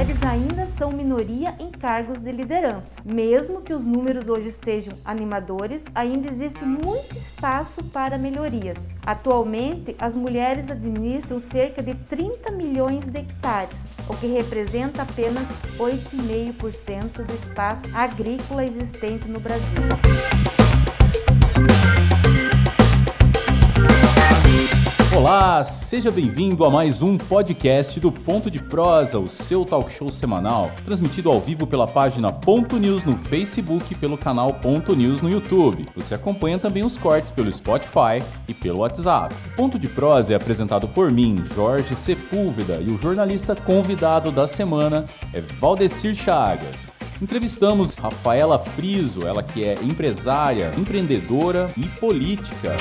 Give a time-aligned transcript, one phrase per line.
[0.00, 3.02] mulheres ainda são minoria em cargos de liderança.
[3.04, 8.94] Mesmo que os números hoje sejam animadores, ainda existe muito espaço para melhorias.
[9.04, 15.46] Atualmente, as mulheres administram cerca de 30 milhões de hectares, o que representa apenas
[15.78, 20.59] 8,5% do espaço agrícola existente no Brasil.
[25.12, 30.08] Olá, seja bem-vindo a mais um podcast do Ponto de Prosa, o seu talk show
[30.08, 35.20] semanal, transmitido ao vivo pela página Ponto News no Facebook e pelo canal Ponto News
[35.20, 35.88] no YouTube.
[35.96, 39.34] Você acompanha também os cortes pelo Spotify e pelo WhatsApp.
[39.52, 44.46] O Ponto de Prosa é apresentado por mim, Jorge Sepúlveda, e o jornalista convidado da
[44.46, 46.92] semana é Valdecir Chagas.
[47.20, 52.76] Entrevistamos Rafaela Friso, ela que é empresária, empreendedora e política.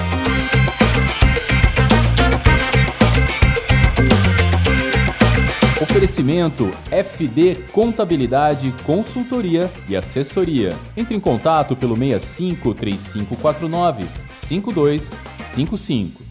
[6.09, 10.75] Oferecimento FD Contabilidade, Consultoria e Assessoria.
[10.97, 16.23] Entre em contato pelo 65 3549 5255.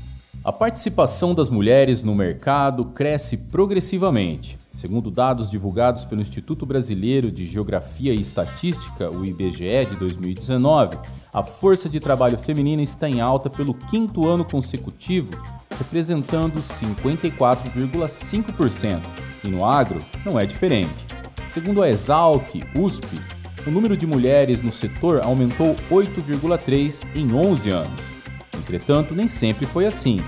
[0.43, 4.59] A participação das mulheres no mercado cresce progressivamente.
[4.73, 10.99] Segundo dados divulgados pelo Instituto Brasileiro de Geografia e Estatística, o IBGE de 2019,
[11.33, 15.31] a força de trabalho feminina está em alta pelo quinto ano consecutivo,
[15.79, 21.07] representando 54,5% e no agro não é diferente.
[21.49, 23.21] Segundo a Exalc USP,
[23.67, 28.15] o número de mulheres no setor aumentou 8,3 em 11 anos.
[28.57, 30.21] Entretanto, nem sempre foi assim.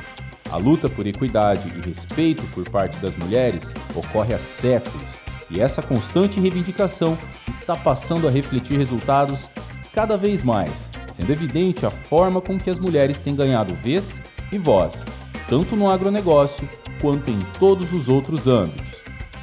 [0.50, 5.08] A luta por equidade e respeito por parte das mulheres ocorre há séculos,
[5.50, 7.16] e essa constante reivindicação
[7.48, 9.50] está passando a refletir resultados
[9.92, 14.58] cada vez mais, sendo evidente a forma com que as mulheres têm ganhado vez e
[14.58, 15.06] voz,
[15.48, 16.68] tanto no agronegócio
[17.00, 18.89] quanto em todos os outros âmbitos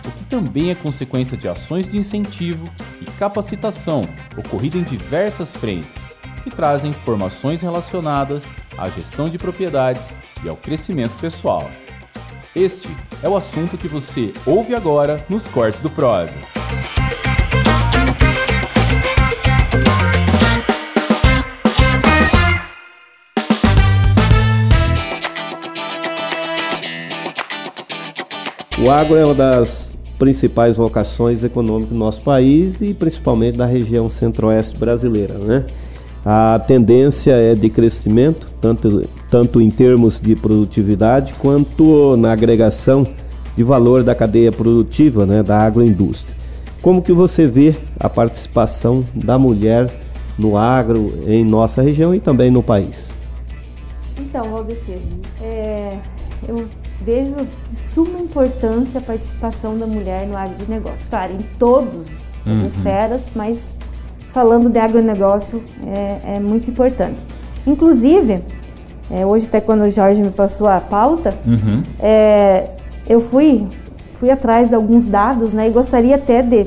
[0.07, 2.67] o que também é consequência de ações de incentivo
[3.01, 6.05] e capacitação ocorrida em diversas frentes,
[6.43, 11.69] que trazem informações relacionadas à gestão de propriedades e ao crescimento pessoal.
[12.55, 12.89] Este
[13.21, 16.37] é o assunto que você ouve agora nos cortes do Prosa.
[28.79, 34.09] O agro é uma das principais vocações econômicas do nosso país e principalmente da região
[34.09, 35.35] centro-oeste brasileira.
[35.35, 35.65] Né?
[36.25, 43.07] A tendência é de crescimento, tanto, tanto em termos de produtividade quanto na agregação
[43.55, 46.35] de valor da cadeia produtiva né, da agroindústria.
[46.81, 49.89] Como que você vê a participação da mulher
[50.37, 53.13] no agro em nossa região e também no país?
[54.19, 54.99] Então, Valdecir,
[55.41, 55.97] é,
[56.47, 56.67] eu
[57.01, 57.35] vejo
[57.67, 61.07] de suma importância a participação da mulher no agronegócio.
[61.09, 62.07] Claro, em todas
[62.45, 62.65] as uhum.
[62.65, 63.73] esferas, mas
[64.31, 67.17] falando de agronegócio é, é muito importante.
[67.65, 68.41] Inclusive,
[69.09, 71.83] é, hoje até quando o Jorge me passou a pauta, uhum.
[71.99, 72.69] é,
[73.07, 73.67] eu fui,
[74.19, 76.65] fui atrás de alguns dados né, e gostaria até de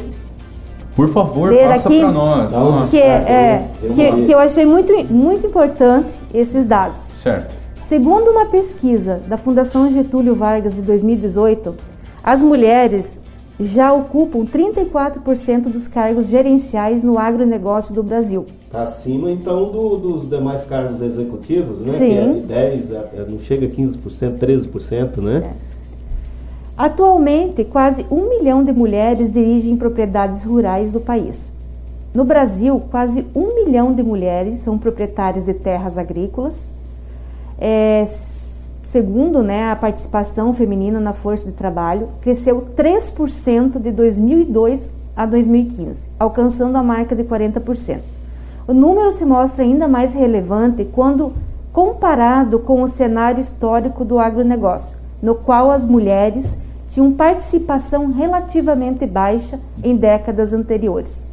[0.94, 2.90] por favor, passa para nós.
[2.90, 7.10] Que, é, que, que eu achei muito, muito importante esses dados.
[7.14, 7.54] Certo.
[7.80, 11.74] Segundo uma pesquisa da Fundação Getúlio Vargas de 2018,
[12.22, 13.20] as mulheres
[13.58, 18.46] já ocupam 34% dos cargos gerenciais no agronegócio do Brasil.
[18.66, 21.92] Está acima então do, dos demais cargos executivos, né?
[21.92, 22.42] Sim.
[22.46, 25.50] Que é 10, é, é, não chega a 15%, 13%, né?
[25.50, 25.70] É.
[26.76, 31.52] Atualmente, quase um milhão de mulheres dirigem propriedades rurais do país.
[32.14, 36.72] No Brasil, quase um milhão de mulheres são proprietárias de terras agrícolas
[37.60, 38.04] é,
[38.82, 46.08] segundo né, a participação feminina na força de trabalho, cresceu 3% de 2002 a 2015,
[46.18, 48.00] alcançando a marca de 40%.
[48.66, 51.32] O número se mostra ainda mais relevante quando
[51.72, 56.56] comparado com o cenário histórico do agronegócio, no qual as mulheres
[56.88, 61.26] tinham participação relativamente baixa em décadas anteriores.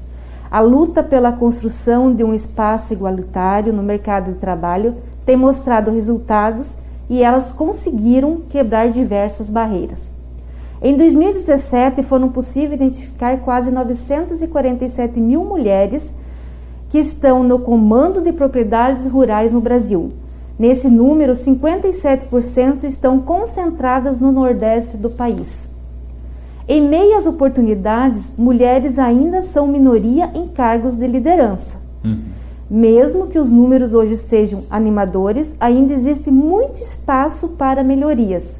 [0.49, 4.95] A luta pela construção de um espaço igualitário no mercado de trabalho
[5.27, 6.77] tem mostrado resultados
[7.09, 10.15] e elas conseguiram quebrar diversas barreiras.
[10.81, 16.13] Em 2017, foram possível identificar quase 947 mil mulheres
[16.89, 20.13] que estão no comando de propriedades rurais no Brasil.
[20.57, 25.69] Nesse número, 57% estão concentradas no Nordeste do país.
[26.69, 31.81] Em meio às oportunidades, mulheres ainda são minoria em cargos de liderança.
[32.05, 32.36] Uhum.
[32.69, 38.59] Mesmo que os números hoje sejam animadores, ainda existe muito espaço para melhorias.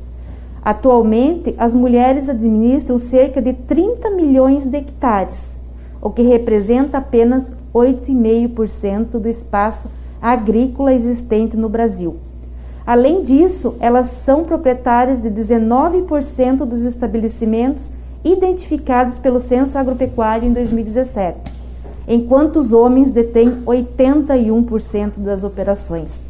[0.64, 5.60] Atualmente, as mulheres administram cerca de 30 milhões de hectares,
[6.02, 9.90] o que representa apenas 8,5% do espaço
[10.22, 12.16] agrícola existente no Brasil.
[12.86, 17.92] Além disso, elas são proprietárias de 19% dos estabelecimentos
[18.24, 21.57] identificados pelo Censo Agropecuário em 2017,
[22.08, 26.26] enquanto os homens detêm 81% das operações.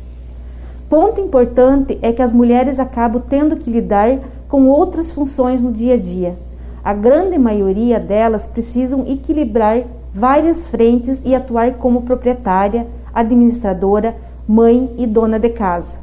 [0.89, 5.95] Ponto importante é que as mulheres acabam tendo que lidar com outras funções no dia
[5.95, 6.35] a dia.
[6.83, 9.83] A grande maioria delas precisam equilibrar
[10.13, 14.15] várias frentes e atuar como proprietária, administradora,
[14.47, 16.00] mãe e dona de casa.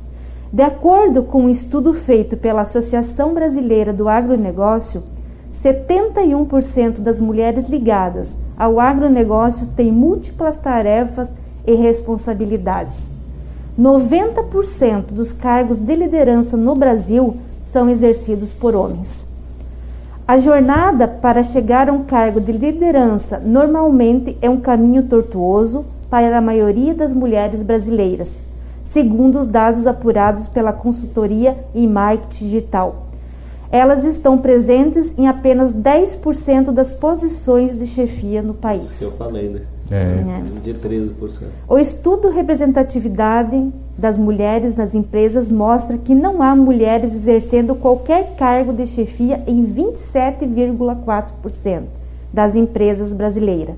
[0.53, 5.03] De acordo com um estudo feito pela Associação Brasileira do Agronegócio,
[5.55, 11.31] 71% das mulheres ligadas ao agronegócio têm múltiplas tarefas
[11.65, 13.13] e responsabilidades.
[13.79, 19.29] 90% dos cargos de liderança no Brasil são exercidos por homens.
[20.27, 26.37] A jornada para chegar a um cargo de liderança normalmente é um caminho tortuoso para
[26.37, 28.45] a maioria das mulheres brasileiras,
[28.83, 33.04] segundo os dados apurados pela consultoria em marketing digital.
[33.75, 38.85] Elas estão presentes em apenas 10% das posições de chefia no país.
[38.85, 39.63] Isso que eu falei, né?
[39.91, 39.97] É.
[39.97, 40.43] é.
[40.63, 41.13] De 13%.
[41.69, 48.73] O estudo Representatividade das Mulheres nas Empresas mostra que não há mulheres exercendo qualquer cargo
[48.73, 51.83] de chefia em 27,4%
[52.33, 53.75] das empresas brasileiras.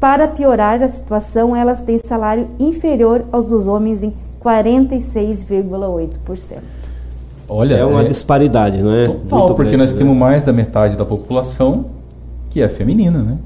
[0.00, 6.85] Para piorar a situação, elas têm salário inferior aos dos homens em 46,8%.
[7.48, 9.06] Olha, é uma é disparidade, não é?
[9.06, 9.98] Total, Muito porque grande, nós né?
[9.98, 11.86] temos mais da metade da população
[12.50, 13.38] que é feminina, né?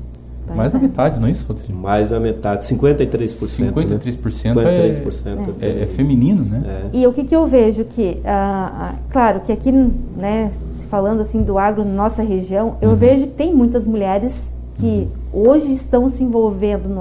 [0.54, 1.72] Mais da metade, não é isso, Rodrigo?
[1.72, 3.72] Mais da metade, 53%.
[3.72, 5.54] 53%, né?
[5.60, 6.62] é, é, é, feminino, né?
[6.92, 6.96] É.
[6.98, 11.20] E o que, que eu vejo que, ah, ah, claro, que aqui, né, se falando
[11.20, 12.96] assim do agro na nossa região, eu uhum.
[12.96, 16.96] vejo que tem muitas mulheres que hoje estão se envolvendo no,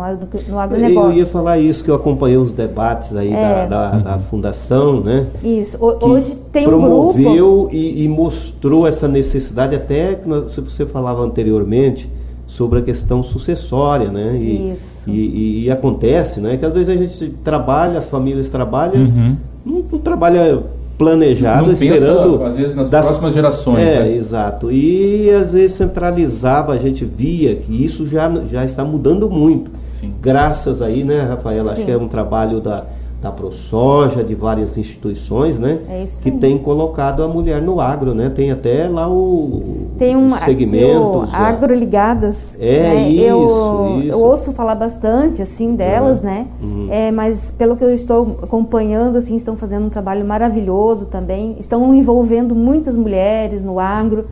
[0.48, 1.12] no agronegócio.
[1.12, 3.68] Eu ia falar isso, que eu acompanhei os debates aí é.
[3.68, 5.28] da, da, da, fundação, né?
[5.44, 7.14] Isso, o, hoje tem um grupo...
[7.14, 12.10] Promoveu e, e mostrou essa necessidade, até que se você falava anteriormente,
[12.50, 14.36] sobre a questão sucessória, né?
[14.36, 15.10] E, Isso.
[15.10, 16.58] E, e, e, acontece, né?
[16.58, 19.38] Que às vezes a gente trabalha, as famílias trabalham, uhum.
[19.66, 20.64] não, não, trabalha
[21.00, 22.38] planejado, não esperando.
[22.38, 23.80] Pensa, às vezes nas das, próximas gerações.
[23.80, 24.16] É, né?
[24.16, 24.70] exato.
[24.70, 29.72] E às vezes centralizava, a gente via que isso já, já está mudando muito.
[29.92, 30.14] Sim.
[30.22, 31.74] Graças aí, né, Rafaela?
[31.74, 31.78] Sim.
[31.78, 32.84] Acho que é um trabalho da
[33.22, 35.80] da ProSoja, de várias instituições, né?
[35.90, 38.30] É que tem colocado a mulher no agro, né?
[38.30, 42.58] Tem até lá o tem um segmento agro ligadas.
[42.62, 43.10] É né?
[43.10, 44.12] isso, eu, isso.
[44.12, 46.48] Eu ouço falar bastante assim delas, né?
[46.62, 46.88] Uhum.
[46.90, 51.58] É, mas pelo que eu estou acompanhando, assim, estão fazendo um trabalho maravilhoso também.
[51.60, 54.26] Estão envolvendo muitas mulheres no agro.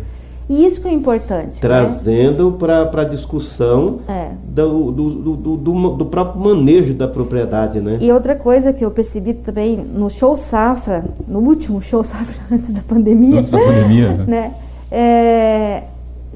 [0.49, 1.55] E isso que é importante.
[1.55, 1.59] Né?
[1.59, 2.85] Trazendo né?
[2.89, 4.29] para a discussão é.
[4.43, 7.97] do, do, do, do, do, próprio manejo da propriedade, né?
[7.99, 12.71] E outra coisa que eu percebi também no show Safra, no último show Safra antes
[12.71, 13.41] da pandemia.
[13.41, 14.25] Antes da pandemia, né?
[14.25, 14.53] né?
[14.89, 15.83] É,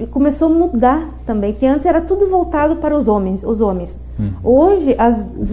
[0.07, 3.97] começou a mudar também, que antes era tudo voltado para os homens, os homens.
[4.19, 4.31] Hum.
[4.43, 5.51] Hoje as, as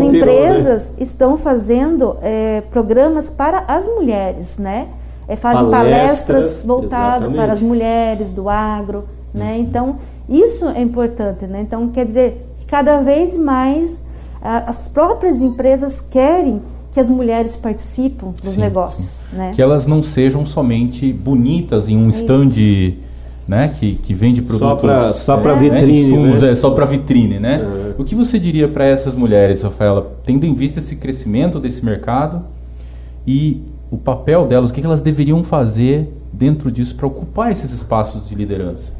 [0.00, 0.96] empresas virou, né?
[0.98, 4.86] estão fazendo é, programas para as mulheres, né?
[5.28, 9.54] É, fazem palestras, palestras voltadas para as mulheres do agro, né?
[9.54, 9.60] Uhum.
[9.60, 9.96] Então
[10.28, 11.60] isso é importante, né?
[11.62, 14.04] Então quer dizer cada vez mais
[14.40, 19.36] a, as próprias empresas querem que as mulheres participem dos sim, negócios, sim.
[19.36, 19.52] né?
[19.54, 22.20] Que elas não sejam somente bonitas em um isso.
[22.20, 22.96] stand
[23.46, 25.98] né, que, que vende produtos só para é, vitrine, né?
[25.98, 26.50] insumos, né?
[26.50, 27.60] é só para vitrine, né?
[27.62, 28.00] É.
[28.00, 32.42] O que você diria para essas mulheres, Rafaela, tendo em vista esse crescimento desse mercado
[33.24, 38.28] e o papel delas, o que elas deveriam fazer dentro disso para ocupar esses espaços
[38.28, 38.92] de liderança?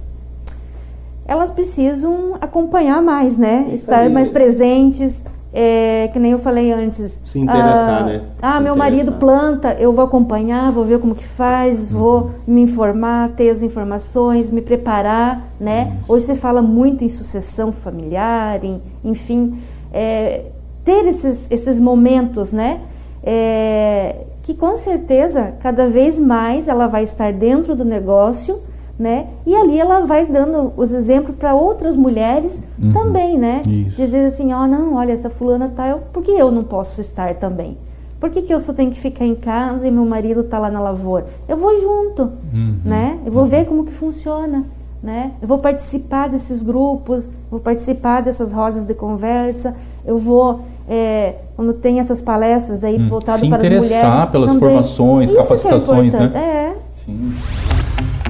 [1.26, 3.64] Elas precisam acompanhar mais, né?
[3.66, 4.12] Isso Estar aí.
[4.12, 5.24] mais presentes.
[5.58, 7.22] É, que nem eu falei antes.
[7.24, 8.22] Se interessar, ah, né?
[8.42, 11.98] Ah, Se meu marido planta, eu vou acompanhar, vou ver como que faz, uhum.
[11.98, 15.84] vou me informar, ter as informações, me preparar, né?
[15.84, 16.14] Uhum.
[16.14, 19.58] Hoje você fala muito em sucessão familiar, em, enfim,
[19.94, 20.42] é,
[20.84, 22.80] ter esses, esses momentos, né?
[23.24, 24.14] É,
[24.46, 28.60] que com certeza cada vez mais ela vai estar dentro do negócio,
[28.96, 29.26] né?
[29.44, 32.92] E ali ela vai dando os exemplos para outras mulheres uhum.
[32.92, 33.62] também, né?
[33.66, 33.96] Isso.
[33.96, 37.00] Dizer assim, ó, oh, não, olha, essa fulana tá, eu, por que eu não posso
[37.00, 37.76] estar também?
[38.20, 40.70] Por que, que eu só tenho que ficar em casa e meu marido tá lá
[40.70, 41.26] na lavoura?
[41.48, 42.78] Eu vou junto, uhum.
[42.84, 43.18] né?
[43.26, 43.48] Eu vou uhum.
[43.48, 44.64] ver como que funciona,
[45.02, 45.32] né?
[45.42, 51.72] Eu vou participar desses grupos, vou participar dessas rodas de conversa, eu vou é, quando
[51.74, 53.84] tem essas palestras aí hum, voltadas para as mulheres.
[53.86, 54.68] Se interessar pelas também.
[54.68, 56.32] formações, Isso capacitações, é né?
[56.34, 56.76] É.
[57.04, 57.34] Sim.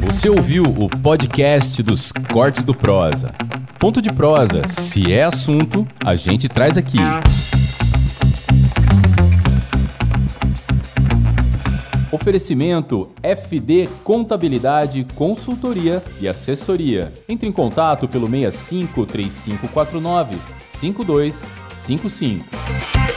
[0.04, 3.32] Você ouviu o podcast dos Cortes do Prosa.
[3.78, 6.98] Ponto de prosa, se é assunto, a gente traz aqui.
[12.16, 17.12] Oferecimento FD Contabilidade, Consultoria e Assessoria.
[17.28, 23.15] Entre em contato pelo 65 3549 5255.